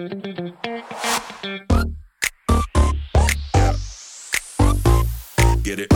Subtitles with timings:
[0.00, 0.08] Get
[5.76, 5.90] it.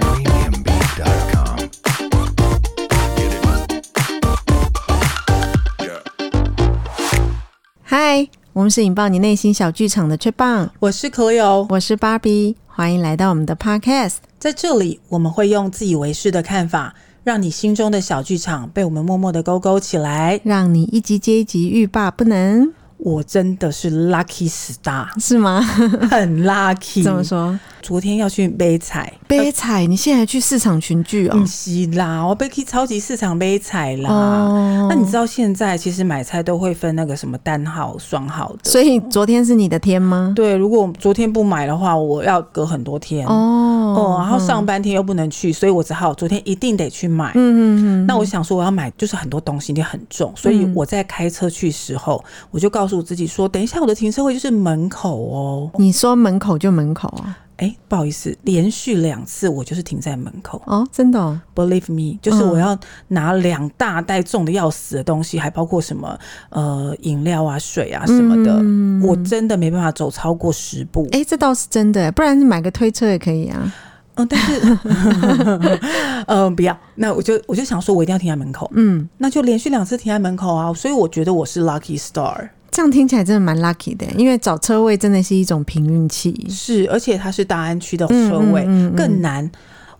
[0.00, 1.56] Premiumbeat.com.
[3.16, 3.40] Get it.
[5.80, 6.02] Yeah.
[7.82, 14.16] 嗨，我们是引爆你内心小剧场的雀棒，我是 Cleo，我是芭比，欢迎来到我们的 Podcast。
[14.38, 16.94] 在这里我们会用自以为是的看法，
[17.24, 20.38] 让你心中的小剧场被我们默默的勾勾起来。
[20.44, 22.74] 让你一集接一集欲罢不能，
[23.04, 25.60] 我真的是 lucky star，是吗？
[25.60, 27.02] 很 lucky。
[27.02, 27.58] 怎么说？
[27.82, 31.36] 昨天要去买菜，买菜，你现在去市场群聚哦？
[31.36, 34.08] 不是啦，我被去超级市场买菜啦。
[34.08, 40.32] 哦那你知道现在其实买菜都会分那个什么单号、双号的，所以昨天是你的天吗？
[40.36, 43.32] 对，如果昨天不买的话，我要隔很多天哦
[43.96, 47.32] 哦，然后上半天又不能去，所以我只好昨天一定得去买。
[47.34, 55.70] 嗯嗯嗯，那我想说，我要买就是很多东西，也很重，所以我在开车去时候，我就告诉我自己说，等一下我的停车位就是门口哦。
[55.78, 57.38] 你说门口就门口啊？
[57.58, 60.60] 哎，不好意思，连续两次我就是停在门口。
[60.66, 62.76] 哦，真的哦？Believe me，就是我要
[63.08, 71.06] 拿两大袋重的要死的东西，还包括什么呃饮料啊、水啊什么的，嗯我真的没办法走超过十步。
[71.12, 73.72] 哎，这倒是真的，不然买个推车也可以啊。
[74.14, 74.78] 嗯，但是
[76.26, 78.68] 嗯 不要，那我就我就想说，我一定要停在门口。
[78.74, 82.48] 嗯，那就连续两次停在门口啊，所以我觉得我是 lucky star。
[82.72, 86.34] 这样听起来真的蛮 lucky 的，因为找车位真的是一种凭运气。
[86.48, 89.48] 是，而且它是大安区的车位，嗯嗯嗯嗯更难。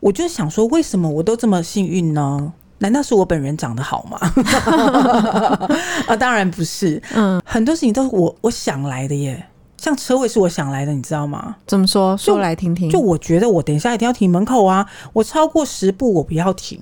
[0.01, 2.53] 我就想说，为什么我都这么幸运呢？
[2.79, 4.19] 难道是我本人长得好吗？
[6.09, 7.01] 啊，当然不是。
[7.15, 9.47] 嗯，很多事情都是我我想来的耶。
[9.77, 11.55] 像车位是我想来的，你知道吗？
[11.67, 12.17] 怎么说？
[12.17, 12.89] 说来听听。
[12.89, 16.81] 就我觉得我等一下一定要停门口啊，我超过十步我不要停，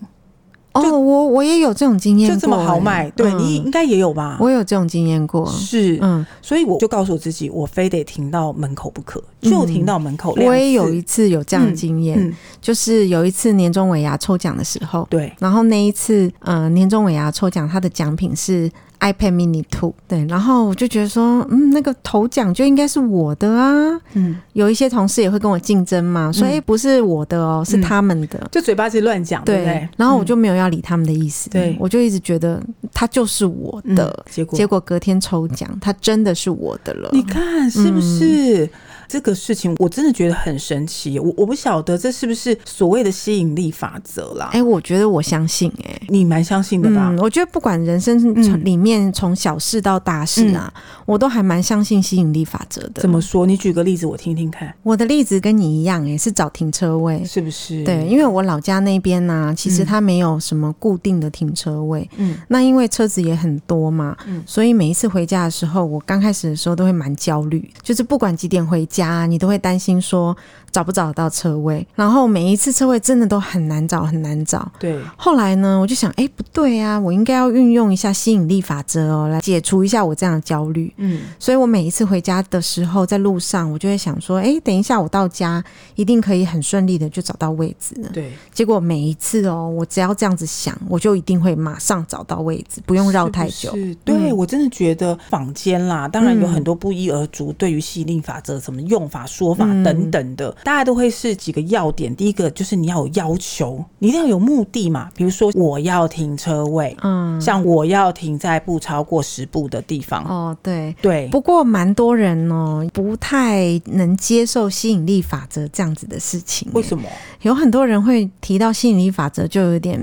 [0.73, 3.11] 哦，我我也有这种经验，就这么豪迈。
[3.11, 4.37] 对、嗯你应该也有吧？
[4.39, 5.45] 我有这种经验过。
[5.47, 10.35] 是，嗯，所以我就告诉我自己，我非得停到门口不可，就停到门口。
[10.39, 18.71] 我也有一次有这样的经验，嗯，就是有一次年终尾牙抽奖的时候，对，然后那一次，呃，年终尾牙抽奖，它的奖品是
[19.01, 29.89] iPad Mini Two，对，然后我就觉得说，嗯，那个头奖就应该是我的啊，嗯，有一些同事也会跟我竞争嘛，所以不是我的哦，是他们的，就嘴巴是乱讲，对不对？
[29.97, 31.77] 然后我就没有要理他们的意思，对。
[31.81, 32.63] 我就一直觉得
[32.93, 34.57] 他就是我的，结果。
[34.57, 38.69] 结果隔天抽奖，他真的是我的了，你看是不是？
[39.11, 44.51] 这个事情我真的觉得很神奇，我我不晓得这是不是所谓的吸引力法则啦？
[44.53, 47.09] 哎，我觉得我相信，哎，你蛮相信的吧？
[47.11, 53.03] 嗯，我觉得不管人生里面从小事到大事啊，嗯、我都还蛮相信吸引力法则的。
[53.03, 53.45] 怎么说？
[53.45, 54.73] 你举个例子我听听看。
[54.85, 57.83] 我的例子跟你一样，哎，是找停车位，是不是？
[57.83, 62.09] 对，因为我老家那边呢、啊，其实它没有什么固定的停车位。
[62.17, 70.01] 嗯，那因为车子也很多嘛，嗯，所以每一次回家的时候，我刚开始的时候都会蛮焦虑，就是不管几点回家，你都会担心。
[70.01, 70.37] 说
[70.73, 74.71] 找不找得到车位，然后每一次车位真的都很难找，很难找。
[74.79, 80.93] 对，后来呢，我就想，哎，不对啊，我应该要运用一下吸引力法则哦，来解除一下我这样的焦虑。
[80.97, 85.63] 嗯，所以我每一次回家的时候，在路上，我就会想说，哎，等一下我到家
[85.97, 87.97] 一定可以很顺利的就找到位置。
[88.13, 93.75] 对，结果每一次哦，我只要这样子想，我就一定会马上找到位置，不用绕太久。
[93.75, 99.65] 是，是，对、嗯、我真的觉得坊间啦，当然有很多不一而足，对于吸引力法则什么用法、说法。
[99.83, 102.15] 等等的，大家都会是几个要点。
[102.15, 105.09] 第一个就是你要有要求，你一定要有目的嘛。
[105.17, 110.23] 比如说我要停车位，嗯，像我要停在不超过十步的地方。
[110.25, 111.29] 哦，对对。
[111.29, 116.69] 不过蛮多人哦，不太能接受吸引力法则这样子的事情。
[116.75, 117.09] 为什么？
[117.43, 119.99] 有很多人会提到吸引力法则，就有点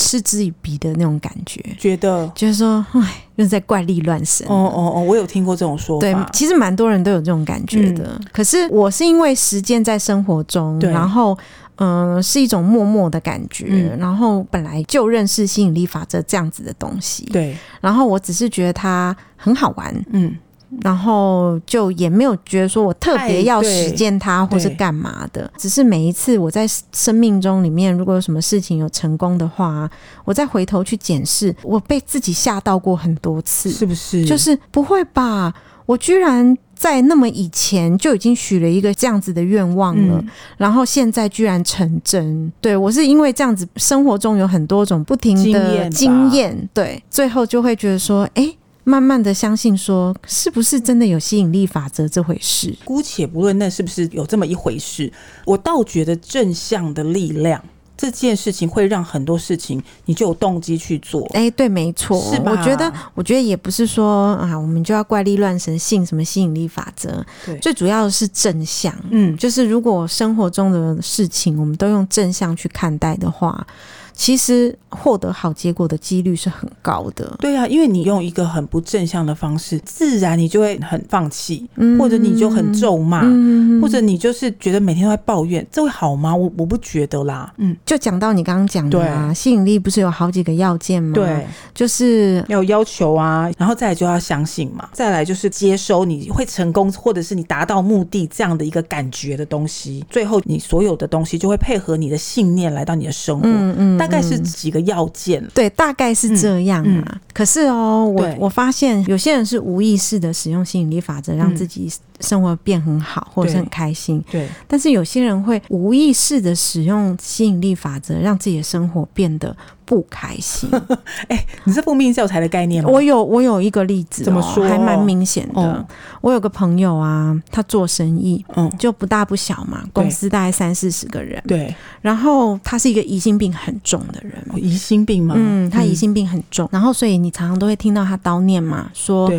[0.00, 4.46] 嗤之以鼻的那种感觉，觉得就是说，哎，又在怪力乱神。
[4.48, 6.00] 哦哦哦，我有听过这种说法。
[6.00, 8.16] 对，其实蛮多人都有这种感觉的。
[8.18, 11.36] 嗯、可是我是因为实践在生活中，然后
[11.76, 17.24] 嗯、呃，是一种默默的感觉、嗯，然后本来就认识吸引力法则这样子的东西。
[17.26, 19.94] 对，然后我只是觉得它很好玩。
[20.12, 20.36] 嗯。
[20.82, 29.90] 然后就也没有觉得说我特别要实践它或是干嘛的，只是每一次我在生命中里面，如果有什么事情有成功的话，
[30.24, 34.24] 我再回头去检视，我被自己吓到过很多次，是不是？
[34.24, 35.52] 就是不会吧？
[35.86, 42.52] 我居然在那么以前就已经许了一个这样子的愿望了，嗯、然后现在居然成真。
[42.60, 48.54] 对，我是因为这样子，生活中有很多种不停的经验，经验，对，最后就会觉得说，哎。
[48.84, 52.74] 慢慢的相信说，是不是真的有吸引力法则这回事？
[52.84, 55.12] 姑且不论那是不是有这么一回事，
[55.44, 57.62] 我倒觉得正向的力量
[57.96, 61.22] 这件事情会让很多事情你就有动机去做。
[61.34, 62.50] 哎、欸，对，没错，是吧？
[62.50, 67.22] 我觉得，我觉得也不是说啊，我们就要怪力乱神，信什么吸引力法则。
[67.44, 68.94] 对，最主要的是正向。
[69.10, 73.66] 嗯，就是如果生活中的事情我们都用正向去看待的话。
[74.12, 77.36] 其实获得好结果的几率是很高的。
[77.38, 86.34] 对啊，因为你用一个很不正向的方式，自然你就会很放弃，嗯、或者你就很咒骂，嗯、或者你就是觉得每天都在抱怨，这会好吗？
[86.34, 87.52] 我我不觉得啦。
[87.56, 91.12] 嗯，就讲到你刚刚讲的啊，吸引力不是有好几个要件吗？
[91.14, 103.46] 对，就是要要求啊，然后再来就要相信嘛，再来就是接收你会成功，或者是你达到目的这样的一个感觉的东西，最后你所有的东西就会配合你的信念来到你的生活。
[103.46, 103.99] 嗯嗯。
[104.00, 107.20] 大概是几个要件，对，大概是这样啊。
[107.32, 111.90] 可是哦，我我发现有些人是无意识的使用吸引力法则，让自己
[112.20, 114.22] 生活变很好，或者是很开心。
[114.30, 120.70] 对，但是有些人会无意识的使用吸引力法则，让自己的生活变得不开心。
[121.28, 122.90] 哎、欸，你是负面教材的概念吗？
[122.90, 124.68] 我有，我有一个例子、哦，怎么说？
[124.68, 125.84] 还蛮明显的、哦。
[126.20, 131.42] 我有个朋友啊，他做生意，嗯，就不大不小嘛，公司大概三四十个人。
[131.46, 131.74] 对。
[132.00, 134.32] 然后他是一个疑心病很重的人。
[134.56, 135.34] 疑心病吗？
[135.36, 136.66] 嗯，他疑心病很重。
[136.66, 139.30] 嗯、然后，所以你常常都会听到他叨念嘛，说，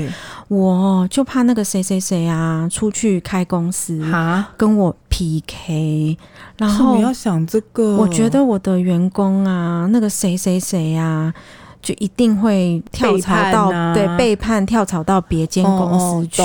[0.47, 6.17] 我就怕那个谁谁谁啊，出去开公司啊，跟我 PK。
[6.57, 11.33] 然后你要想这个，我觉得我的员工啊，那个谁谁谁啊。
[11.81, 16.43] 就一定会跳槽到、啊、对背叛，跳槽到别间公司去，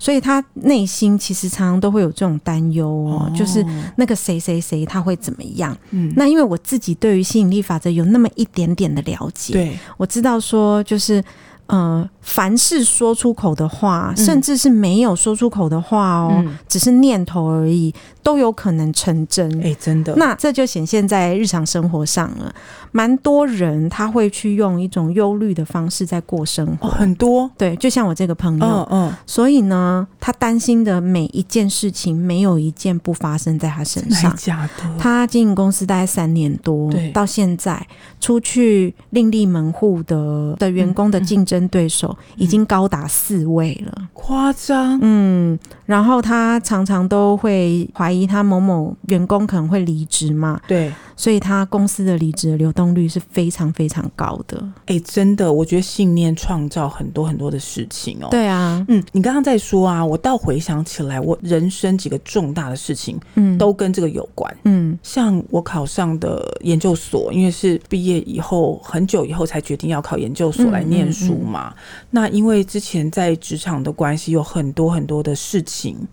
[0.00, 3.64] 所以他内心其实常常都会有这种担忧哦，就是
[3.94, 5.78] 那个谁谁谁他会怎么样？
[5.92, 11.22] 嗯，那因为我自己对于吸引力法则有那么一点点的了解，对，我知道说就是。
[11.66, 19.48] 呃，凡是说出口的话，甚至是没有说出口的话哦，嗯、只是念头而已，都有可能成真。
[19.60, 20.14] 哎、欸，真的。
[20.16, 22.52] 那这就显现在日常生活上了。
[22.92, 27.50] 蛮多人他会去用一种忧虑的方式在过生活，哦、很多。
[27.56, 29.12] 对，就像我这个朋友，嗯嗯。
[29.26, 34.34] 所以呢，他担心的每一件事情，没有一件不发生在他身上。
[34.36, 34.98] 假的。
[34.98, 37.86] 他经营公司大概三年多，对，到现在
[38.20, 41.54] 出去另立门户的的员工的竞争。
[41.54, 44.98] 争对手已经高达四位了，夸张。
[45.02, 54.58] 嗯，然后他常常都会怀疑他某某员工可能会离职嘛，对，所以他公司的离职的流动率是非常非常高的。
[54.86, 58.28] 哎、欸，真的，我觉得信念创造很多很多的事情哦。
[58.30, 64.56] 对啊，嗯，你刚刚在说啊，我倒回想起来，我人生几个重大的事情，嗯，都跟这个有关。
[64.64, 71.34] 嗯，像我考上的研究所，因为是毕业以后很久以后才决定要考研究所来念书。
[71.34, 71.74] 嗯嗯嗯嘛，
[72.10, 75.73] 那因为之前在职场的关系，有很多很多的事情。
[75.74, 76.08] 行。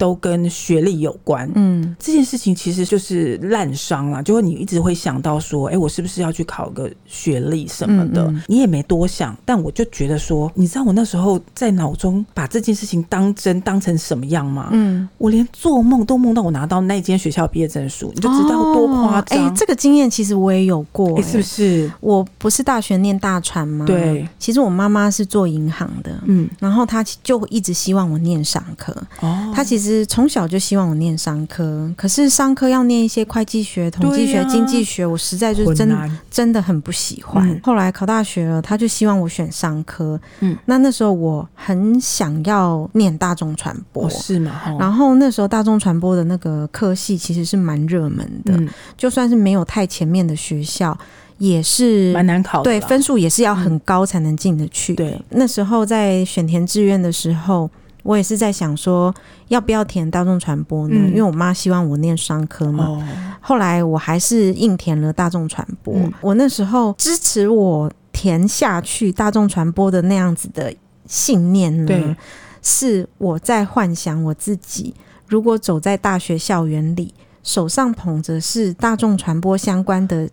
[0.00, 8.22] 都跟学历有关，嗯，这件事情其实就是烂伤了，就会你一直会想到说，哎、欸，我是不是要去考个学历什么的？
[8.22, 14.70] 嗯嗯，你也没多想，但我就觉得说，你知道我那时候在脑中把这件事情当真当成什么样吗？
[14.72, 19.38] 嗯，我连做梦都梦到我拿到那间学校毕业证书，你就知道多夸张。
[19.38, 21.92] 哎、哦欸，这个经验其实我也有过、是不是？
[22.00, 23.84] 我不是大学念大传吗？
[23.84, 29.89] 对，其实我妈妈是做银行的，嗯，然后她就一直希望我念商科，哦，她其实。
[30.06, 37.60] 从小就希望我念商科，可是商科要念一些会计学、统计学、啊、经济学，我实在就是真真的很不喜欢、嗯。
[37.62, 40.20] 后来考大学了，他就希望我选商科。
[40.40, 44.60] 嗯，那那时候我很想要念大众传播，哦、是吗？
[44.78, 50.96] 然后那时候大众传播的那个科系其实是蛮热门的、嗯，就算是没有太前面的学校，
[51.38, 52.64] 也是蛮难考的。
[52.64, 54.96] 对，分数也是要很高才能进得去、嗯。
[54.96, 57.70] 对，那时候在选填志愿的时候。
[58.02, 59.14] 我也是在想说，
[59.48, 60.94] 要不要填大众传播呢？
[60.96, 63.02] 嗯、因为我妈希望我念商科嘛、哦。
[63.40, 66.12] 后来我还是硬填了大众传播、嗯。
[66.20, 70.72] 我那时候支持我填下去大众传播的那样子的
[71.06, 72.16] 信念呢，
[72.62, 74.94] 是我在幻想我自己
[75.26, 80.28] 如果走在大学校园里，手上捧着是大众传播相关的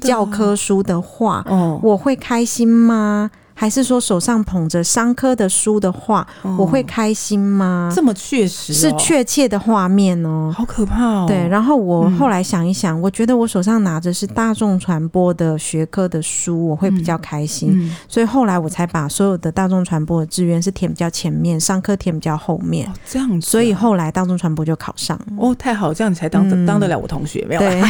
[0.00, 3.30] 教科书的话，哦、我会开心吗？
[3.60, 7.90] 还是说手上捧着商科的书的话，哦、我会开心吗？
[7.92, 11.24] 这么确实、哦，是确切的画面哦，好可怕哦。
[11.26, 17.96] 对，然后我后来想一想，嗯、我觉得我手上拿着是大众传播的学科的书，我会比较开心、嗯嗯。
[18.06, 22.86] 所以后来我才把所有的大众传播的志愿是填比较前面，商科填比较后面。
[22.86, 25.18] 哦、这样子、啊，所以后来大众传播就考上。
[25.36, 27.60] 哦，太好，这样你才当得、嗯、当得了我同学没有？
[27.60, 27.82] 对。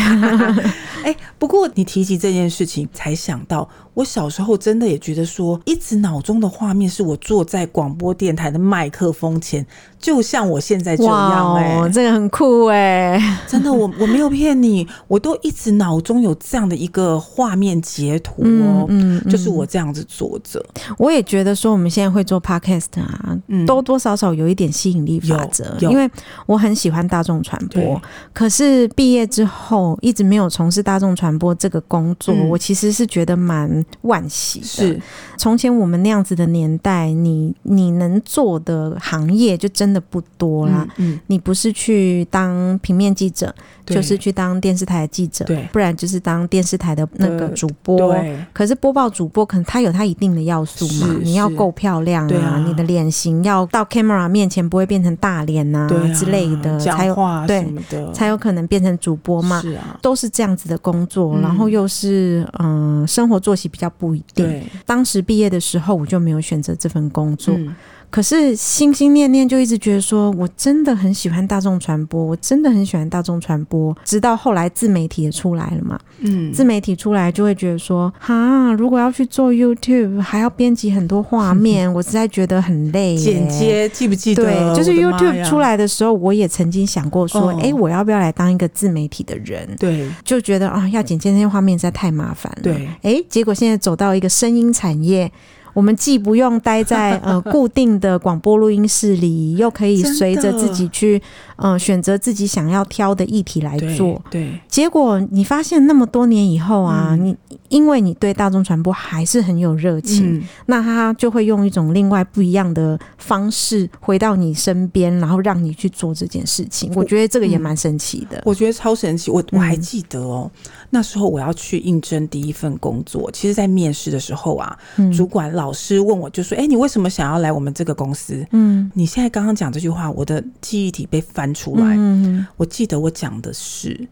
[1.05, 3.69] 哎，不过你提及这件事情，才想到。
[3.99, 9.67] 我小时候真的也觉得说，一直脑中的画面是我坐在广播电台的麦克风前，
[9.99, 20.65] 就像我现在这样哎、欸，这个很酷哎、欸，真的，我我没有骗你，我都一直脑中有这样的一个画面截图哦，嗯，嗯就是我这样子坐着。
[20.97, 26.09] 我也觉得说，我们现在会做 podcast 啊，嗯、多多少少有一点吸引力法则，因为
[26.47, 28.01] 我很喜欢大众传播，
[28.33, 34.67] 可是毕业之后一直没有从事大众传播这个工作，嗯、我其实是觉得蛮惋惜的。
[34.67, 35.03] 是，
[35.37, 39.89] 从前我们那样子的年代，你你能做的行业就真。
[39.89, 43.55] 的不多啦，嗯，嗯，你不是去当平面记者，
[43.87, 47.97] 就是去当电视台的记者，对，不然就是当电视台的那个主播。
[47.97, 52.65] 对，可是播报主播可能他有他一定的要素嘛，你要够漂亮啊，啊。
[52.67, 57.17] 你的脸型要到 camera 面前不会变成大脸呐、啊啊、之类的，才有
[57.47, 57.67] 对
[58.13, 64.63] 才有可能变成主播嘛，是啊，都是这样子的工作，嗯、然后又是嗯、呃，生活作息比较不一定。
[64.85, 67.55] 当时毕业的时候我就没有选择这份工作。
[67.57, 67.75] 嗯
[68.11, 73.97] 可是心心念念就一直觉得说，我真的很喜欢大众传播，我真的很喜欢大众传播。
[74.05, 83.17] 直到后来自媒体也出来了嘛，嗯，自媒体出来就会觉得说，哈，如果要去做 YouTube，还要编辑很多画面，我实在觉得很累。
[83.17, 84.45] 剪接记不记得？
[84.45, 89.69] 对，就是 YouTube 出来的时候，我也曾经想过说，哎、哦欸，我要不要来当一个自媒体的人？
[89.79, 92.63] 对，就觉得啊，要剪接那些画面实在太麻烦了。
[92.63, 95.31] 对，哎、欸，结果现在走到一个声音产业。
[95.79, 101.23] 我们既不用待在 呃固定的广播录音室里，又可以随着自己去
[101.55, 104.21] 呃选择自己想要挑的议题来做。
[104.29, 107.37] 对，结果你发现那么多年以后啊，嗯、你
[107.69, 116.93] 因为你对大众传播还是很有热情，嗯、那他就会用一种另外不一样的方式回到你身边，然后让你去做这件事情。
[116.97, 118.43] 我觉得这个也蛮神奇的。
[118.45, 119.31] 我觉得超神奇。
[119.31, 125.68] 我我还记得哦，嗯、那时候我要去应征第一份工作，其实，在面试的时候啊，嗯、主管老。
[125.69, 131.95] 老师问我就说：“哎、欸，你为什么想要来我们这个公司？”嗯，你现在刚刚讲这句话，我的记忆体被翻出来。
[131.99, 134.09] 嗯，我记得我讲的是。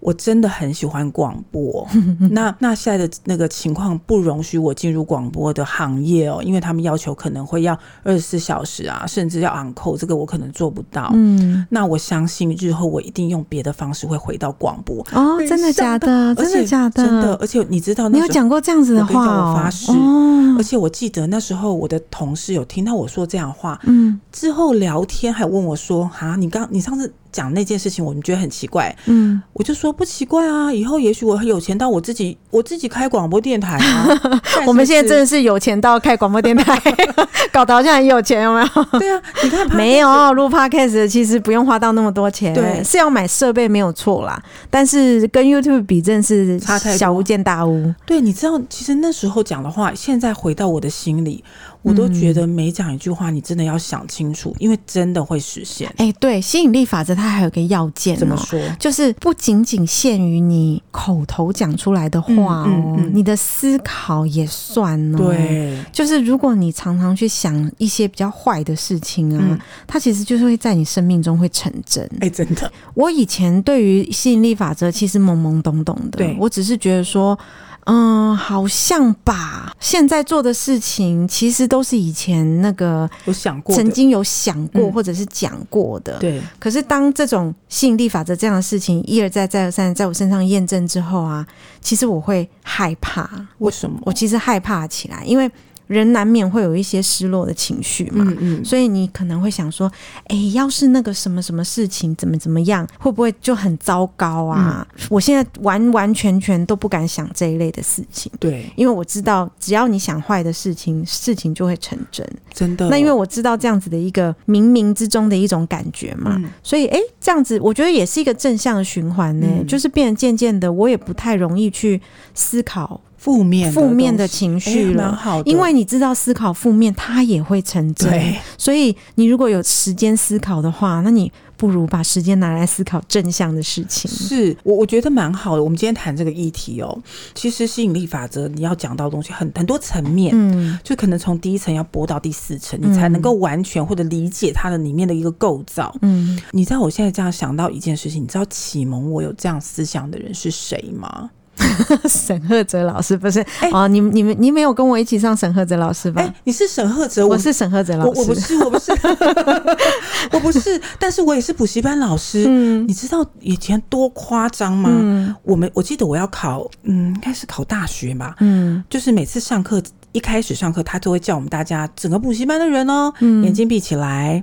[0.00, 1.86] 我真的很喜欢广播，
[2.32, 11.10] 那那现在的那个情况不容许我进入广播的行业哦，因为他们要求可能会要二十四小时啊，甚至要 on call，这个我可能做不到。
[11.14, 15.06] 嗯，那我相信日后我一定用别的方式会回到广播。
[15.12, 16.34] 哦，真的假的？
[16.34, 17.04] 真的假的？
[17.04, 19.50] 真的，而且你知道那，你有讲过这样子的话哦？
[19.50, 19.92] 我发誓。
[19.92, 28.94] 哦，而且我记得那时候我的同事有听到我说这样的话，嗯，之后聊天还问我说：“哈，你刚你上次。”讲那件事情，我们觉得很奇怪。
[29.06, 34.08] 嗯，我就说不奇怪啊，以后也许我很有钱到我自己，我自己开广播电台啊。
[34.66, 36.80] 我们现在真的是有钱到开广播电台，
[37.52, 38.98] 搞得好像很有钱，有没有？
[38.98, 44.40] 对啊，你看 没有录 Podcast 其实不用花到那么多钱，对，是要买设备没有错啦。
[44.68, 47.94] 但是跟 YouTube 比，真是差太小巫见大巫。
[48.04, 51.42] 对，你知道，其实那时候讲的话，现在回到我的心里。
[51.82, 55.88] 我都觉得每讲一句话，你真的要想清楚，因为真的会实现。
[55.96, 58.60] 哎、欸，对，吸引力法则它还有个要件、喔，怎么说？
[58.78, 65.32] 就是不仅仅限于你口头讲出来的话哦、喔，嗯嗯嗯、你的思考也算哦、喔。
[65.32, 72.04] 对，就是如果你常常去想一些比较坏的事情啊，嗯、它其实就是会在你生命中会成真。
[72.20, 72.70] 哎、欸，真的。
[72.94, 77.38] 我以前对于吸引力法则其实懵懵懂懂的，对，我只是觉得说。
[77.86, 79.72] 嗯，好像吧。
[79.80, 86.18] 现在做的事情其实都是以前那个有想过、曾经有想过或者是讲过的。
[86.18, 86.40] 对。
[86.58, 91.46] 可是当这种吸引力法则这样的事情一而再、再而三在我身上验证之后啊，
[91.80, 93.28] 其实我会害怕。
[93.58, 93.98] 为什么？
[94.04, 95.50] 我其实害怕起来，因为。
[95.90, 99.90] 人难免会有一些失落的情绪嘛，嗯嗯，所以你可能会想说，
[100.28, 104.86] 哎，要是那个什么什么事情怎么怎么样，会不会就很糟糕啊？
[104.96, 112.88] 嗯，我现在完完全全都不敢想这一类的事情，对，因为我知道，只要你想坏的事情，事情就会成真，真的。
[112.88, 122.00] 那因为我知道这样子的一个冥冥之中的一种感觉嘛，嗯，所以哎，这样子我觉得也是一个正向的循环呢，嗯，就是变得渐渐的，我也不太容易去
[122.32, 123.00] 思考。
[123.20, 128.08] 负面负面的情绪了，欸、因为你知道思考负面，它也会成真。
[128.10, 134.10] 对所以你如果有时间思考的话，那你不如把时间拿来思考正向的事情。
[134.10, 135.62] 是我我觉得蛮好的。
[135.62, 136.98] 我们今天谈这个议题哦，
[137.34, 145.94] 其实吸引力法则你要讲到的东西很很多层面，嗯，就可能从第一层要播到第四层，你才能够完全或者理解它的里面的一个构造。
[146.00, 151.28] 嗯，你知道我现在这样想到一件事情，你知道启蒙我有这样思想的人是谁吗？
[152.08, 153.40] 沈赫哲老师不是？
[153.60, 156.20] 哎哦，你你们你没有跟我一起上沈赫哲老师吧？
[156.22, 158.92] 哎、你是沈赫哲，我是沈赫哲老师，我我不是，我不是，
[160.32, 162.44] 我不是，但是我也是补习班老师。
[162.48, 164.90] 嗯你知道以前多夸张吗？
[164.92, 168.34] 嗯我们我记得我要考，嗯，应该是考大学吧。
[168.40, 174.42] 嗯就是每次上课一开始上课，他都会叫我们大家整个补习班的人哦，嗯眼睛闭起来。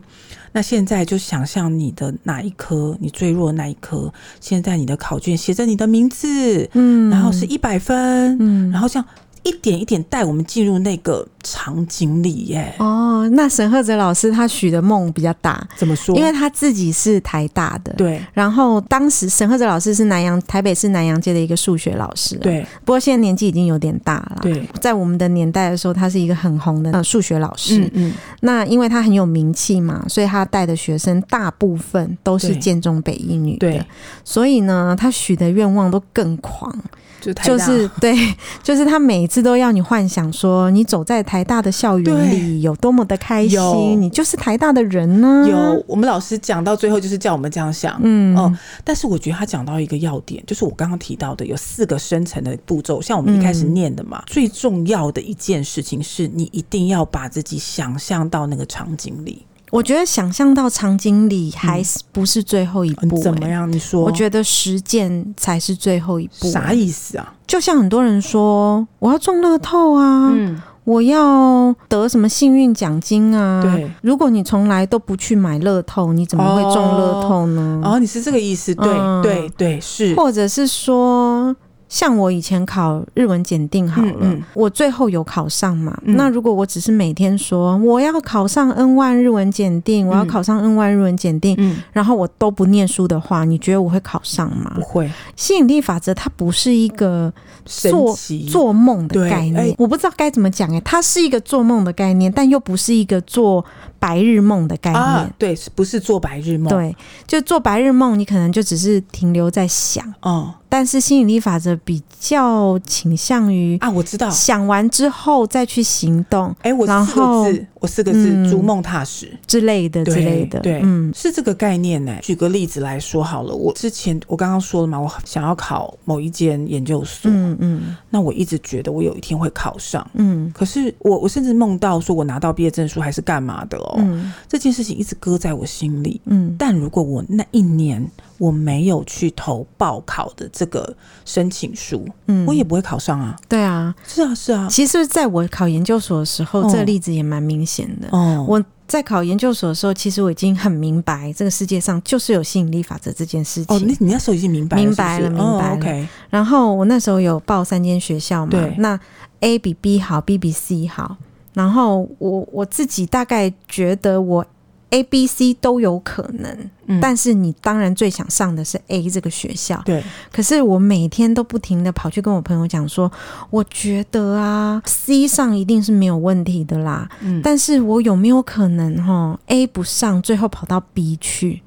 [0.57, 4.11] 那现在就想象你的哪一科，你最弱的那一科，
[4.41, 9.07] 现在你的考卷写着你的名字，嗯然后是一百分，嗯然后这样
[9.47, 12.73] 一点一点带我们进入那个场景里耶。
[12.79, 16.17] 哦，那沈赫哲老师他许的梦比较大，怎么说？
[16.17, 17.93] 因为他自己是台大的，。
[17.93, 22.37] 对然后当时沈赫哲老师是南洋台北市南洋街的一个数学老师，。
[22.39, 24.39] 对不过现在年纪已经有点大了。
[24.41, 27.79] 对，在我们的年代的时候，他是一个很红的呃数学老师。
[27.85, 33.85] 嗯嗯，那因为他很有名气嘛，所以他带的学生大部分都是建中北一女的对，
[34.23, 36.75] 所以呢，他许的愿望都更狂，
[37.19, 38.15] 就是对，
[38.63, 48.37] 就是他每一次都要你幻想说，你走在台大的校园里有多么的开心，你就是台大的人呢、有我们老师讲到最后就是叫我们这样想，嗯。
[48.37, 59.45] 哦，但是我觉得他讲到一个要点，就是我刚刚提到的有四个深层的步骤，像我们一开始念的嘛，最重要的一件事情是你一定要把自己想象到那个场景里。
[59.71, 63.71] 我觉得想象到场景里还是不是最后一步、嗯怎么欸样？
[63.71, 64.01] 你说？
[64.01, 66.49] 我觉得实践才是最后一步。
[66.49, 67.33] 啥意思啊？
[67.45, 73.61] 就像很多人说，我要中乐透啊，嗯，我要得什么幸运奖金啊？
[73.61, 77.81] 对，如果你从来都不去买乐透，你怎么会中乐透呢？
[77.83, 78.73] 哦，你是这个意思？
[78.73, 80.15] 对、嗯对对，是。
[80.15, 81.53] 或者是说，
[81.89, 85.97] 像我以前考日文检定好了，嗯嗯我最后有考上嘛？
[86.03, 94.81] 嗯那如果我只是每天说我要考上 N 万日文检定，我要考上 N 万日文检定，嗯，然后我都不念书的话，你觉得我会考上吗不？
[94.81, 97.31] 会，吸引力法则它不是一个
[97.65, 98.45] 做奇。
[98.47, 103.63] 做梦的概念，哎我不知道该怎么讲哎、它是一个做梦的概念，但又不是一个做
[103.99, 105.01] 白日梦的概念。
[105.01, 114.29] 啊，对，不是做白日梦？，对，就做白日梦，你可能就只是停留在想，哦、但是吸引力法则比较倾向于啊，我知道。
[114.29, 119.31] 想完之后再去行动哎、我四个字，我四个字，嗯逐梦踏实。
[119.45, 120.59] 之类的之类的。
[120.59, 122.15] 对，嗯是这个概念呢。
[122.21, 130.05] 举个例子来说好了，我之前我刚刚说了嘛，我想要考某一间研究所，嗯嗯那我一直觉得我有一天会考上。
[130.13, 136.19] 嗯可是我我甚至梦到说我拿到毕业证书还是干嘛的哦，嗯这件事情一直搁在我心里。
[136.25, 138.05] 嗯但如果我那一年
[138.37, 143.35] 我没有去投报考的这个申请书，嗯我也不会考上啊。
[143.49, 143.93] 对啊。
[144.05, 144.67] 是啊，是啊。
[144.69, 148.07] 其实，在我考研究所的时候，哦这个例子也蛮明显的。
[148.11, 153.75] 哦，我在考研究所的时候，其实我已经很明白，这个世界上就是有吸引力法则这件事情。
[153.75, 158.99] 哦，那你那时候已经明白了明白了明白了然后我那时候有报三间学校嘛，对那
[159.41, 161.17] A 比 B 好，B 比 C 好。
[161.53, 164.45] 然后我我自己大概觉得我
[164.89, 169.81] A、B、C 都有可能，嗯但是你当然最想上的是 A 这个学校。
[169.85, 173.11] 对，可是我每天都不停的跑去跟我朋友讲说，
[173.49, 177.09] 我觉得啊，C 上一定是没有问题的啦。
[177.21, 181.61] 嗯但是我有没有可能哈 A 不上，最后跑到 B 去？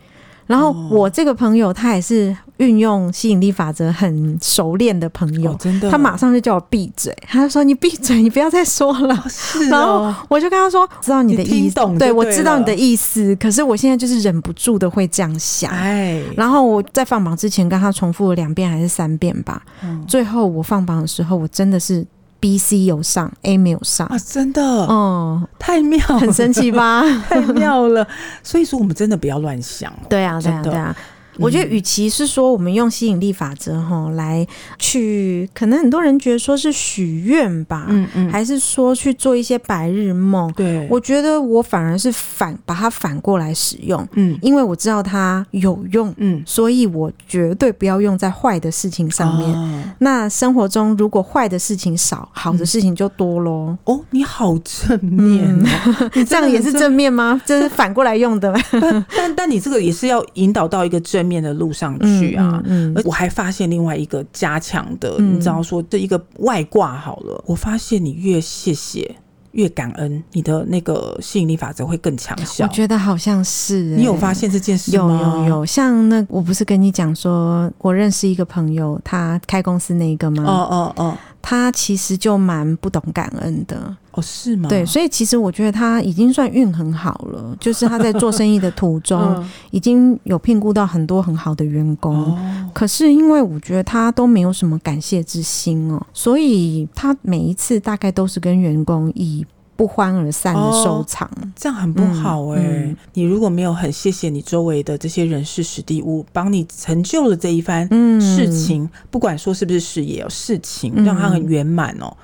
[0.50, 9.14] 然后哦我这个朋友他也是运用吸引力法则很熟练的朋友，哦，真的，他马上就叫我闭嘴，他就说你闭嘴，你不要再说了。
[9.14, 15.70] 哦是然后哦，我就跟他说，知道你的意思，对对我知道你的意思，可是我现在就是忍不住的会这样想。
[15.70, 19.62] 哎，然后我在放榜之前跟他重复了两遍还是三遍吧。
[19.82, 22.04] 嗯最后我放榜的时候，我真的是
[22.40, 24.06] B、C 有上，A 没有上。
[24.08, 27.02] 啊，真的，哦，太妙了，很神奇吧？
[27.28, 28.06] 太妙了。
[28.42, 29.92] 所以说，我们真的不要乱想。
[30.08, 30.96] 对啊，对啊，对啊。
[31.38, 34.46] 我觉得，与其是说我们用吸引力法则哈来
[34.78, 40.52] 去，可能很多人觉得说是许愿吧，嗯嗯，还是说去做一些白日梦。
[40.54, 49.48] 对，我觉得我反而是反把它反过来使用，嗯因为我知道它有用，嗯所以我绝对不要用在坏的事情上面。
[49.54, 53.76] 哦那生活中如果坏的事情少，好的事情就多喽。
[53.84, 57.40] 哦，你好正面哦， 你这样也是正面吗？
[57.44, 58.54] 这是反过来用的。
[58.72, 62.62] 但但但你这个也是要引导到一个正面的路上去啊。
[62.64, 69.16] 嗯而我还发现另外一个加强的，嗯你知道说这一个外挂好了，我发现你越谢谢
[69.52, 72.64] 越感恩，你的那个吸引力法则会更强效。
[72.64, 73.96] 我觉得好像是、欸。
[73.96, 75.08] 你有发现这件事有？
[75.10, 80.44] 有有，像那我不是跟你讲说，我认识一个朋友，他开公司那个吗？
[80.46, 83.96] 哦哦哦，他其实就蛮不懂感恩的。
[84.12, 84.68] 哦，是吗？
[84.68, 92.14] 对，所以其实我觉得他已经算运很好了，就是他在做生意的途中， 嗯已经有聘雇到很多很好的员工。
[92.16, 99.46] 哦，可是因为我觉得他都没有什么感谢之心哦，所以他每一次大概都是跟员工以
[99.76, 101.30] 不欢而散的收场。
[101.56, 112.14] 这样很不好哎、欸嗯嗯你如果没有很谢谢你周围的这些人事、史地物，帮你成就了这一番嗯事情，不管说是不是事业哦，事情嗯让他很圆满哦。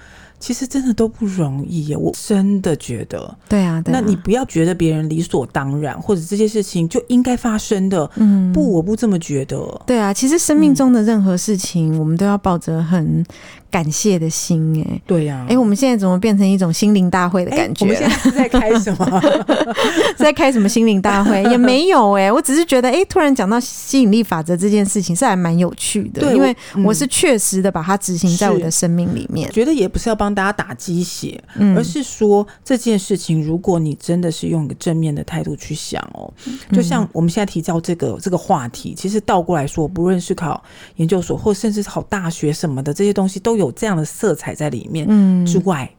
[0.46, 3.36] 其实真的都不容易耶，我真的觉得。
[3.48, 8.08] 对啊，对啊那你不要觉得别人理所当然，或者这些事情就应该发生的。
[8.14, 9.58] 嗯不，我不这么觉得。
[9.84, 13.26] 对啊，其实生命中的任何事情，我们都要抱着很
[13.70, 14.84] 感谢的心。
[14.88, 17.84] 哎，对呀、啊，哎，我们现在怎么变成一种心灵大会的感觉？
[17.84, 19.20] 我们现在是在开什么？
[20.16, 21.42] 是在开什么心灵大会？
[21.44, 26.22] 也没有哎，我只是觉得，哎，突然讲到吸引力法则这件事情，是还蛮有趣的。
[26.22, 29.50] 对因为我我是确实的把它执行在我的生命里面。
[29.50, 36.32] 觉得也不是要帮大家打鸡血，嗯而是说这件事情，如果你真的是用一个正面的态度去想哦，
[36.72, 40.62] 就像我们现在提到这个这个话题，其实倒过来说，不论是考
[40.96, 45.06] 研究所，或甚至是考大学什么的，这些东西都有这样的色彩在里面。
[45.08, 45.90] 嗯之外，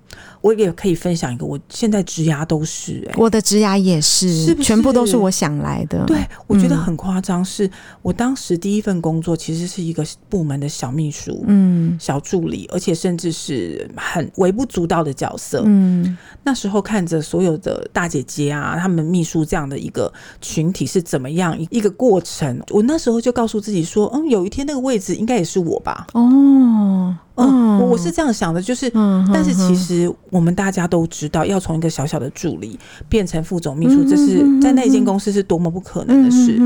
[0.41, 6.03] 我也可以分享一个，我现在植牙都是哎、我的植牙也是，是不是全部都是我想来的。
[6.05, 7.43] 对，我觉得嗯很夸张。
[7.43, 7.69] 是
[8.01, 15.63] 我当时第一份工作其实是一个部门的小秘书，嗯小助理，而且甚至是很微不足道的角色。
[15.65, 26.07] 嗯那时候看着所有的大姐姐啊，他们秘书这样的一个群体是怎么样一一个过程，我那时候就告诉自己说，嗯，有一天那个位置应该也是我吧。
[26.13, 29.96] 哦嗯，我我是这样想的，就是，嗯但是其实
[30.29, 36.59] 我们大家都知道，要从一个小小的助理变成副总秘书，这是在那间公司是多么不可能的事。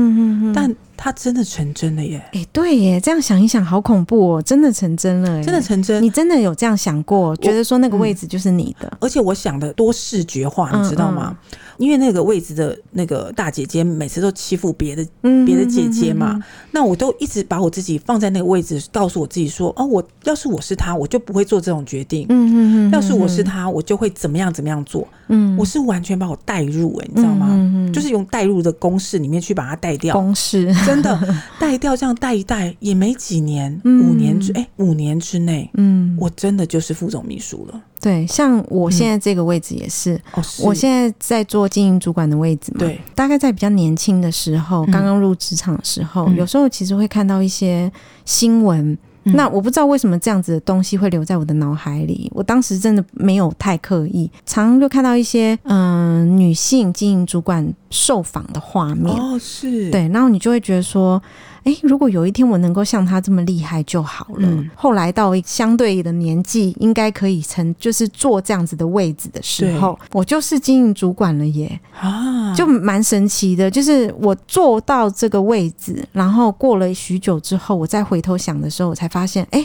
[0.52, 6.00] 但它真的成真了耶，哎，对耶，这样想一想，好恐怖哦，真的成真了耶，真的成真。
[6.00, 8.96] 你真的有这样想过，觉得说那个位置就是你的？
[9.00, 11.36] 而且我想的多视觉化，你知道吗？
[11.78, 22.26] 因为那个位置的那个大姐姐每次都欺负别的嗯别的姐姐嘛，那我都一直把我自己放在那个位置，告诉我自己说：哦，我要是我是他，我就不会做这种决定。
[22.28, 25.08] 嗯嗯嗯，要是我是他，我就会怎么样怎么样做。
[25.26, 27.90] 嗯，我是完全把我带入、欸，哎，你知道吗？
[27.92, 30.14] 就是用带入的公式里面去把它带掉。
[30.14, 37.80] 公式真的带掉，这样带一带也没几年，嗯五年之哎、五年之内，嗯，我真的就是副总秘书了。
[38.00, 47.90] 对，像我现在这个位置也是，哦，是我现在在做经营主管的位置嘛，对，大概在比较年轻的时候，嗯刚刚入职场的时候，嗯有时候其实会看到一些
[48.24, 48.92] 新闻。
[49.24, 52.28] 嗯那我不知道为什么这样子的东西会留在我的脑海里。
[52.34, 59.14] 我当时真的没有太刻意，常常就看到一些嗯、呃女性经营主管受访的画面。
[59.14, 61.22] 哦，是，对，然后你就会觉得说，
[61.62, 64.48] 哎，如果有一天我能够像他这么厉害就好了。
[64.48, 73.70] 嗯后来到相对的年纪，应该可以成就是坐这样子的位置的时候，我就是经营主管了耶，啊，就蛮神奇的。
[73.70, 79.64] 就是我坐到这个位置，然后过了许久之后，我再回头想的时候，我才发现，哎。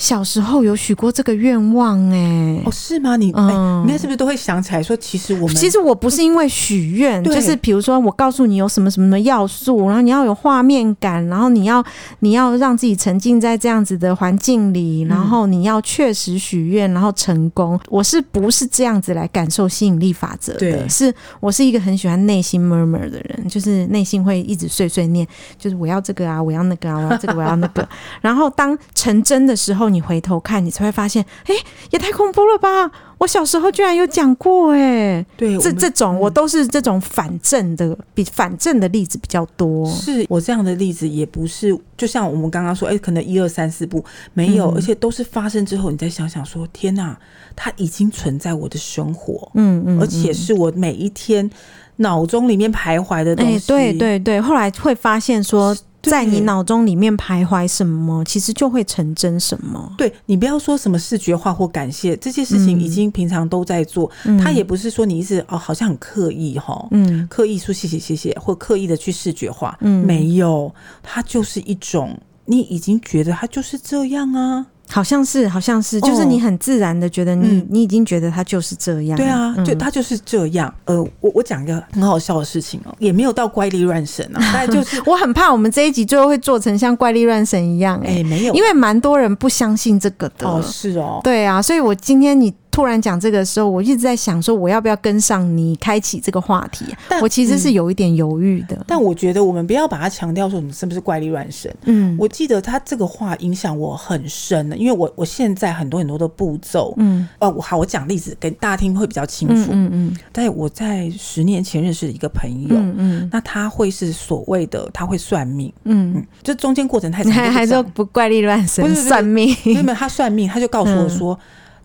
[0.00, 3.16] 小时候有许过这个愿望哎、哦，是吗？
[3.16, 11.84] 你哎、嗯你那是不是都会想起来说，其实我们其实我不是因为许愿，对就是比如说我告诉你有什么什么的要素，然后你要有画面感，然后你要
[12.20, 17.78] 你要让自己沉浸在这样子的环境里，然后你要确实许愿，然后成功。
[17.90, 20.60] 我是不是这样子来感受吸引力法则的？
[20.60, 27.86] 对是我是一个很喜欢内心 murmur 的人，就是内心会一直碎碎念，就是我要这个啊，我要那个啊，我要这个，我要那个。
[28.22, 31.54] 然后当成真的时候，你回头看，你才会发现，哎、
[31.90, 32.90] 也太恐怖了吧！
[33.18, 39.86] 我小时候居然有讲过、哎，对这这种我都是这种反证的，比反证的例子比较多。
[39.90, 47.18] 是我这样的例子也不是，就像我们刚刚说，哎、可能一二三四步没有，嗯而且都是发生之后，你再想想说，天哪，
[47.54, 51.50] 它已经存在我的生活，嗯嗯，而且是我每一天
[51.96, 53.66] 脑中里面徘徊的东哎、西。
[53.66, 59.92] 对对对，后来会发现说，对在你脑中里面徘徊什么，其实就会成真什么。
[59.98, 64.10] 对你不要说什么视觉化或感谢这些事情，已经平常都在做。
[64.24, 74.66] 嗯他也不是说你一直哦，好像很刻意哈，嗯刻意说谢谢谢谢，或刻意的去视觉化，嗯没有，它就是一种你已经觉得它就是这样啊。
[74.90, 79.16] 好像是，好像是，就是你很自然的觉得你，嗯你已经觉得他就是这样。
[79.16, 80.72] 对啊，嗯就他就是这样。
[80.84, 90.46] 呃，我我讲一个很好笑的事情哦，也没有到怪力乱神啊， 但就是我很怕我们这一集最后会做成像怪力乱神一样、欸，哎、没有，因为蛮多人不相信这个的。
[90.48, 96.84] 哦是哦，对啊，所以我今天你突然讲这个的时候，我一直在想说，我要不要跟上你开启这个话题？
[97.08, 98.82] 但我其实是有一点犹豫的。
[98.86, 101.74] 但我觉得我们不要把它强调说你是不是怪力乱神。
[101.84, 109.70] 嗯，我记得他这个话影响我很深的，因为我我现在很多很多的步骤，嗯，哦，我好，我讲例子给大家听会比较清楚。
[109.72, 110.16] 嗯嗯，嗯。
[110.30, 121.34] 但我在十年前认识的一个朋友，嗯嗯，那他会是所谓的他会算命，嗯嗯，就中间过程太长，还 还说不怪力乱神，不是算命，因为他算命，他就告诉我说。
[121.34, 121.38] 嗯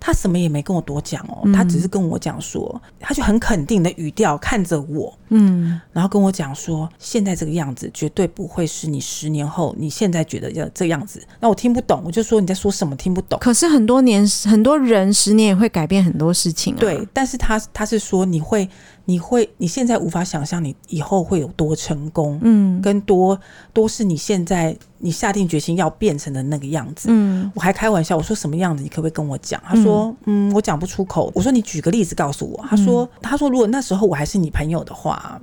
[0.06, 11.26] 他什么也没跟我多讲哦，他只是跟我讲说，他就很肯定的语调看着我，嗯，然后跟我讲说，现在这个样子绝对不会是你十年后你现在觉得要这样子。
[11.40, 12.96] 那我听不懂，我就说你在说什么？
[12.96, 13.40] 听不懂。
[13.40, 16.80] 可是很多年，很多人十年也会改变很多事情啊。
[16.80, 18.70] 对，但是他他是说你会。
[19.08, 23.40] 你会，你现在无法想象你以后会有多成功，嗯，跟多
[23.72, 29.62] 多是你现在你下定决心要变成的那个样子，嗯，我还开玩笑，我说什么样子，你可不可以跟我讲？
[29.64, 31.32] 他说，嗯，嗯，我讲不出口。
[31.36, 32.66] 我说你举个例子告诉我。
[32.68, 35.40] 他说，嗯，他说如果那时候我还是你朋友的话。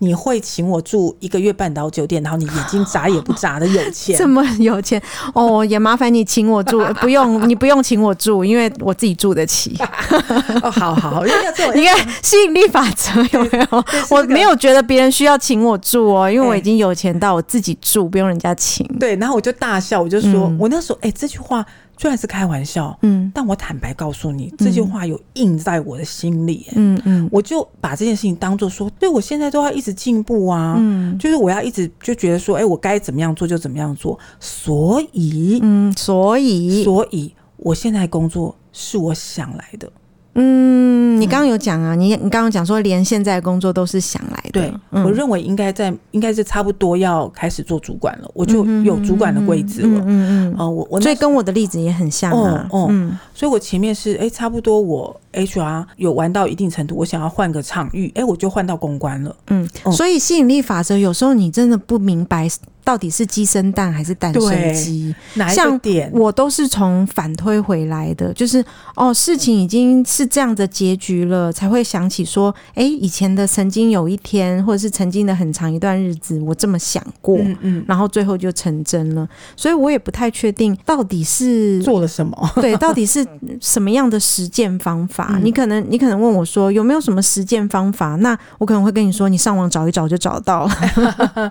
[0.00, 5.02] 你会请我住一个月半岛酒店，然后你眼睛眨也不眨的有钱， 这么有钱
[5.34, 9.76] 哦，也麻烦你请我住， 不用你不用请我住，因为我自己住得起。
[10.62, 11.24] 哦，好好好，
[11.74, 13.84] 你看吸引力法则有没有？
[14.10, 18.86] 我没有觉得别人需要请我住哦，因为我已经有钱到我自己住，不用人家请。
[18.98, 21.64] 对，然后我就大笑，我就说，嗯、我那时候哎、欸，这句话。
[22.00, 39.90] 虽然是开玩笑，嗯，但我坦白告诉你，这句话有印在我的心里，嗯嗯，我就把这件事情当做说，对我现在都要一直进步啊，嗯，就是我要一直就觉得说，哎，我该怎么样做就怎么样做，所以，嗯，所以，所以我现在工作是我想来的。
[40.40, 44.50] 嗯，你刚刚有讲啊，你你刚刚讲说连现在工作都是想来的。
[44.52, 50.00] 对，嗯、我认为应该在应该是差不多要开始做主管了，我就有主管的位置了。
[50.00, 50.52] 嗯嗯嗯。
[50.52, 52.66] 哦、嗯，我我所以跟我的例子也很像啊。
[52.70, 59.34] 哦，嗯，所以我前面是哎、欸，差不多我 HR 有玩到一定程度，我想要换个场域，哎、欸，我就换到公关了。
[59.48, 62.48] 嗯，所以吸引力法则有时候你真的不明白。
[62.88, 65.14] 到底是鸡生蛋还是蛋生鸡？
[65.34, 66.10] 哪一个点？
[66.10, 68.64] 像我都是从反推回来的，就是
[68.96, 79.28] 哦，事情已经是这样的结局了，才会想起说，哎，以前的曾经有一天，或者是曾经的很长一段日子，我这么想过，嗯嗯，然后最后就成真了。
[79.54, 83.22] 所以我也不太确定到底是做了什么，对，到底是
[83.60, 85.32] 什么样的实践方法？
[85.36, 88.16] 嗯、你可能你可能问我说有没有什么实践方法？
[88.16, 90.72] 那我可能会跟你说，你上网找一找就找到了。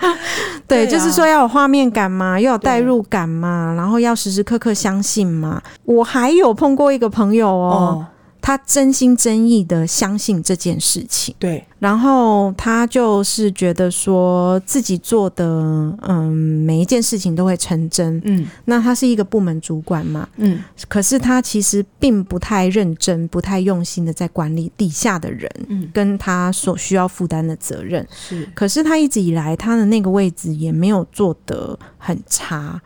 [0.66, 1.27] 对，就是说。
[1.28, 5.62] 要有画面感嘛，又有代入感嘛，然后要时时刻刻相信嘛。
[5.86, 8.06] 我还有碰过一个朋友哦，哦
[8.42, 11.36] 他真心真意的相信这件事情。
[11.38, 15.46] 对，然后他就是觉得说自己做的，
[16.08, 18.22] 嗯，每一件事情都会成真。
[18.26, 28.08] 嗯，那他是一个部门主管嘛，嗯，可是他其实并不太认真、不太用心的在管理底下的人，嗯，跟他所需要负担的责任。
[28.12, 32.82] 是，可是他一直以来他的那个位置也没有做得很差。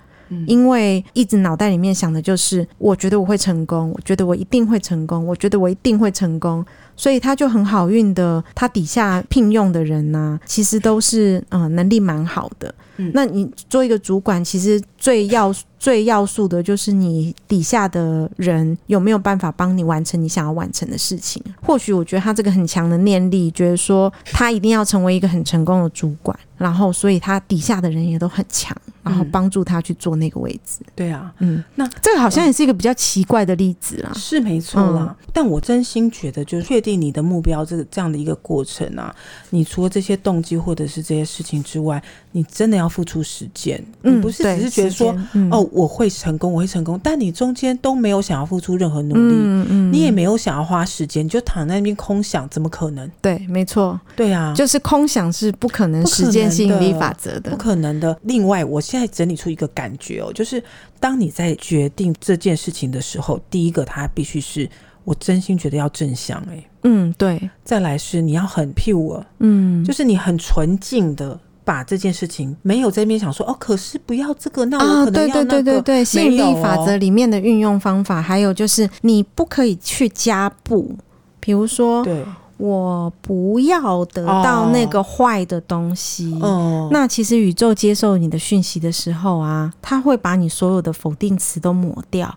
[0.47, 6.65] 因为一直脑袋里面想的就是，我觉得我会成功，我觉得我一定会成功，我觉得我一定会成功，
[7.01, 12.71] 所以他就很好运的，他底下聘用的人呢、啊，其实都是嗯、呃、能力蛮好的。
[12.97, 21.43] 嗯，那你做一个主管，其实最要最要素的就是你底下的人有没有办法帮你完成你想要完成的事情。
[21.59, 28.77] 或许我觉得他这个很强的念力，觉得说他一定要成为一个很成功的主管，然后所以他底下的人也都很强。
[29.03, 30.77] 然后帮助他去做那个位置。
[30.81, 34.11] 嗯、对啊，嗯，那这个好像也是一个比较奇怪的例子啦。
[34.13, 39.15] 是没错啦，嗯、但我真心觉得，就是确定你的目标这个这样的一个过程啊，
[39.49, 42.01] 你除了这些动机或者是这些事情之外，
[42.33, 43.83] 你真的要付出时间。
[44.03, 53.09] 嗯，不是只是觉得说，嗯、哦，我会成功，我会成功，但你中间都没有想要付出任何努力，嗯嗯、你也没有想要花时间，你就躺在那边空想，怎么可能？
[53.21, 58.15] 对，没错，对啊，就是空想是不可能实践吸引力法则的，不可能的。
[58.23, 58.79] 另外，我。
[58.91, 60.61] 现在整理出一个感觉哦，就是
[60.99, 64.69] 当你在决定这件事情的时候，第一个它必须是
[65.03, 80.95] 我真心觉得要正向哎，嗯对，再来是你要很 pure，嗯，就是你很纯净的把这件事情没有在那边想说哦，可是不要这个，那我可能要那个，啊、对对对对对，吸引力法则里面的运用方法，还有就是你不可以去加布，
[81.39, 82.23] 比如说对。
[82.57, 86.37] 我不要得到那个坏的东西。
[86.43, 92.31] 哦，那其实宇宙接受你的讯息的时候啊，它会把你所有的否定词都抹掉。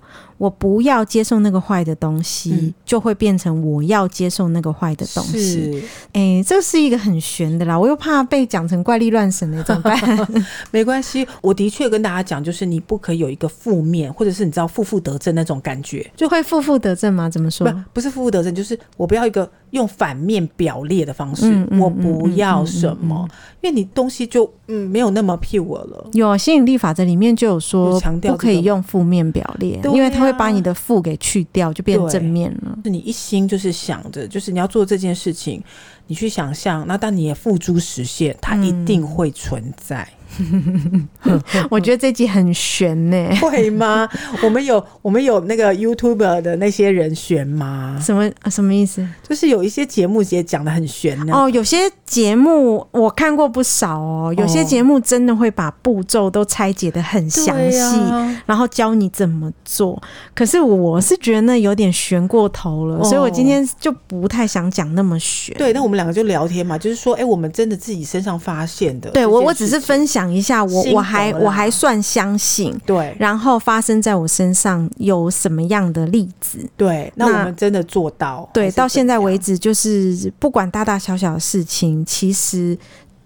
[0.44, 5.38] 我不要接受那个坏的东西，嗯就会变成我要接受那个坏的东西。
[5.38, 10.28] 是哎，这是一个很玄的啦，我又怕被讲成怪力乱神的，怎么办？
[10.70, 17.30] 没关系，我的确跟大家讲，就是你不可以有一个负面，或者是你知道负负得正那种感觉，就会负负得正吗？
[17.30, 17.66] 怎么说？
[17.66, 23.26] 不，不是负负得正，就是我不要一个用反面表列的方式，嗯嗯我不要什么，
[23.62, 26.10] 因为你东西就嗯没有那么 pure 了。
[26.12, 32.78] 有吸引力法则里面就有说有强调不可以用负面表列，因为它会把你的负给去掉，就变正面了。
[32.84, 35.62] 是你一心就是想着，就是你要做这件事情，
[36.06, 40.08] 你去想象，那当你也付诸实现，它一定会存在。
[41.70, 44.08] 我觉得这集很悬呢、会吗？
[44.42, 47.98] 我们有我们有那个 YouTuber 的那些人选吗？
[48.02, 49.06] 什么什么意思？
[49.26, 51.32] 就是有一些节目也讲的很悬呢。
[51.34, 60.00] 哦，有些节目我看过不少哦，有些节目真的会把步骤都拆解的很详细，啊、然后教你怎么做。
[60.34, 65.56] 可是我是觉得那有点悬过头了，哦、所以我今天就不太想讲那么悬。
[65.56, 69.10] 对，那我们两个就聊天嘛，就是说，哎、欸，我们真的自己身上发现的。
[69.10, 72.78] 对我，我只是分享一下，我我还我还算相信。
[72.84, 76.58] 对，然后发生在我身上有什么样的例子？
[76.76, 78.48] 对，那我们真的做到。
[78.52, 82.76] 对，到现在为止，就是不管大大小小的事情，其实。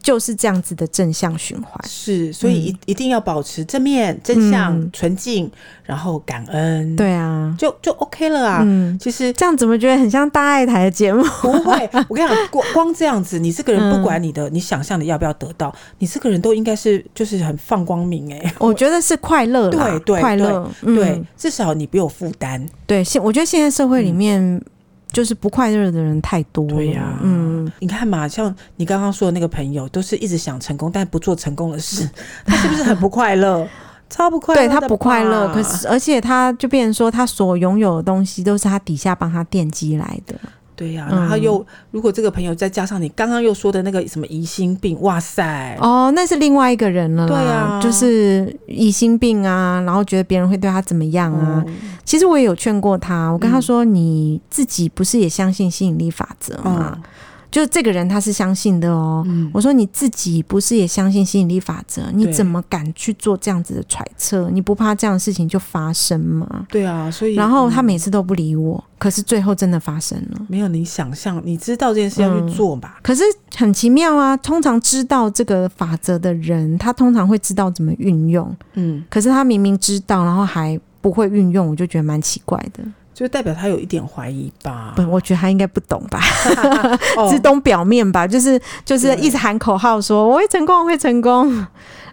[0.01, 5.51] 就是这样子的正向循环，是，所以一一定要保持正面、正向、嗯、纯净，
[5.83, 6.97] 然后感恩。
[6.97, 8.63] 对啊，就就 OK 了啊。
[8.65, 11.23] 嗯，其实这样怎么觉得很像大爱台的节目？
[11.43, 18.55] 不会， 我跟你讲，光光这样子，你这个人不管你的、嗯、你想象的要不要得到，你这个人都应该是就是很放光明哎、欸。
[18.59, 22.65] 我觉得是快乐，对对，快乐，对，对，至少你不有负担。
[22.87, 24.63] 对，现我觉得现在社会里面。
[25.09, 32.09] 嗯就是不快乐的人太多了，对呀、啊，嗯，你看嘛，像你刚刚说的那个朋友，都是一直想成功，但不做成功的事，
[32.45, 33.67] 他是不是很不快乐？
[34.11, 40.35] 超不快乐，对他不快乐，可是而且他就变成说，他所拥有的东西都是他底下帮他奠基来的。
[40.79, 51.65] 对呀、啊，然后又、嗯、如果这个朋友再加上你刚刚又说的那个什么疑心病，哇塞，哦，那是另外一个人了啦，对啊，就是疑心病啊，然后觉得别人会对他怎么样啊。
[51.67, 56.93] 嗯、其实我也有劝过他，我跟他说，你自己不是也相信吸引力法则吗？
[56.95, 57.03] 嗯
[57.51, 62.03] 就这个人他是相信的哦，嗯、我说你自己不是也相信吸引力法则？
[62.13, 64.51] 你怎么敢去做这样子的揣测？
[64.51, 66.67] 你不怕这样的事情就发生吗？
[66.69, 70.47] 对啊，所以然后他每次都不理我，嗯、可是最后真的发生了。
[70.49, 72.97] 没有你想象，你知道这件事要去做吧？
[72.99, 73.23] 嗯、可是
[73.57, 78.55] 很奇妙啊，通常知道这个法则的人，他通常会知道怎么运用。
[78.75, 82.85] 嗯，可是他明明知道，然后还不会运用，我就觉得蛮奇怪的。
[83.19, 84.93] 就代表他有一点怀疑吧？
[84.95, 86.21] 不，我觉得他应该不懂吧，
[87.29, 91.67] 只懂表面吧，就是就是一直喊口号说我会成功，我会成功。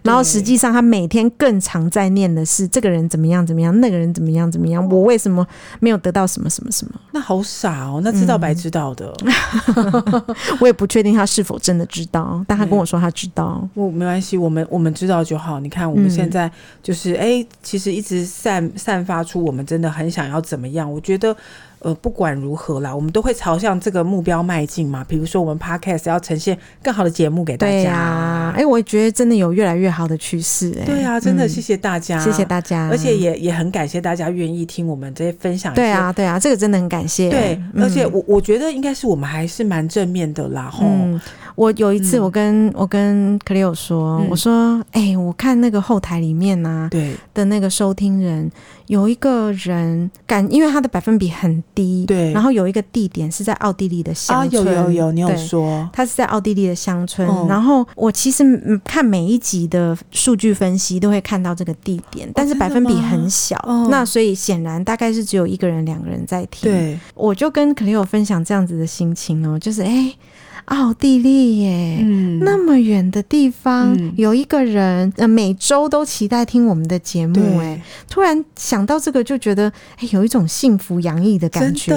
[0.06, 5.46] 然后实际上，他每天更常在念的是这个人怎么样怎么样，那个人怎么样怎么样，我为什么
[5.80, 6.92] 没有得到什么什么什么？
[7.12, 9.12] 那好傻哦，那知道白知道的。
[9.24, 13.68] 嗯、 我也不确定他是否真的知道，但他跟我说他知道。
[13.74, 15.60] 我没关系，我们我们知道就好。
[15.60, 16.50] 你看我们现在
[16.82, 20.90] 就是哎、嗯欸，其实一直散散发出我们真的很想要怎么样。
[20.90, 21.36] 我觉得。
[21.86, 25.06] 呃，不管如何啦，我们都会朝向这个目标迈进嘛。
[25.08, 27.72] 比如说，我们 Podcast 要呈现更好的节目给大家。
[27.72, 30.76] 对呀、啊，哎、欸，我也觉得真的有越来越好的趋势。
[30.80, 35.72] 哎，对啊，真的谢谢大家，嗯、谢谢大家，而且也也很感谢大家愿意听我们这些分享。
[35.74, 37.30] 对啊，对啊，这个真的很感谢。
[37.30, 40.68] 对，嗯、而且我我觉得应该是我们还是蛮正面的啦。
[40.68, 41.20] 吼、嗯，
[41.54, 48.50] 我有一次我跟、嗯、我跟 Cleo 说，嗯、我说，哎、欸，我看那个后台里面呢、啊，对的那个收听人。
[48.86, 52.32] 有一个人感，因为他的百分比很低，对。
[52.32, 57.28] 然后有一个地点是在奥地利的乡村，啊，有有有，你有说它是在奥地利的乡村。
[57.28, 66.72] 哦、然后我其实看每一集的数据分析都会看到这个地点，但是百分比很小，哦、那所以显然大概是只有一个人、两个人在听。
[66.72, 69.86] 对，我就跟 Cleo 分享这样子的心情哦，就是哎。
[69.86, 70.16] 欸
[70.66, 81.94] 奥地利耶，嗯，那么远的地方，嗯、有一个人，呃，每周都期待听我们的节目，哎，突然想到这个，就觉得，哎，有一种幸福洋溢的感觉，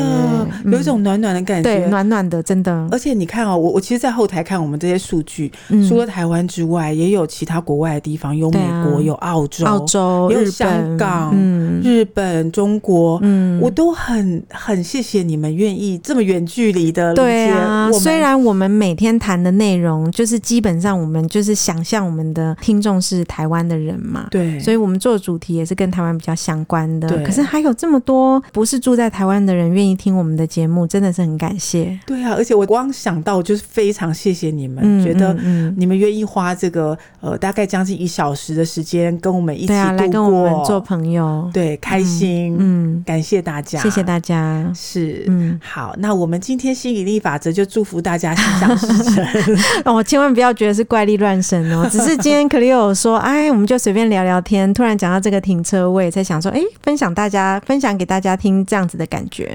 [0.66, 2.88] 有一种暖暖的感觉，对，暖暖的，真的。
[2.92, 18.60] 而且你看哦，我我其实，在后台看我们这些数据，嗯、除了台湾之外，也有其他国外的地方，有美国，啊、有澳洲，澳洲，有香港，嗯、日本，中国，嗯，我都很很谢谢你们愿意这么远距离的，对啊，虽然我们。
[18.60, 27.08] 们每天谈的内容，就是基本上我们就是想象我们的听众是台湾的人嘛，对，所以我们做的主题也是跟台湾比较相关的。
[27.08, 27.24] 对。
[27.24, 32.00] 可是还有这么多不是住在台湾的人愿意听我们的节目，真的是很感谢。
[32.06, 35.34] 对啊，而且我光想到就是非常谢谢你们，嗯觉得
[35.76, 44.72] 你们愿意花这个呃大概将近一小时的时间跟我们一起对啊，来跟我们做朋友，对，开心，嗯，感谢大家，谢谢大家。
[44.76, 49.26] 是，嗯好，那我们今天吸引力法则就祝福大家心想事成。
[49.86, 59.49] 哦，千万不要觉得是怪力乱神哦， 只是今天 Cleo 有说，哎，我们就随便聊聊天，突然讲到这个停车位，才想说，哎，分享大家，分享给大家听这样子的感觉。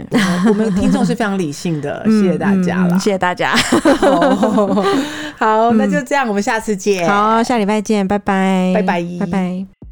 [0.49, 3.55] 我们听众是非常理性的， 嗯谢谢大家了，嗯谢谢大家。
[5.39, 7.09] 好，那就这样，我们下次见。
[7.09, 9.84] 好，下礼拜见，拜拜，拜拜拜拜。